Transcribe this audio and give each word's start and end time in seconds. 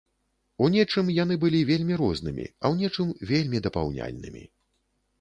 У 0.63 0.69
нечым 0.75 1.11
яны 1.17 1.37
былі 1.43 1.59
вельмі 1.71 1.99
рознымі, 2.03 2.49
а 2.49 2.65
ў 2.75 2.75
нечым 2.83 3.15
вельмі 3.33 3.65
дапаўняльнымі. 3.71 4.43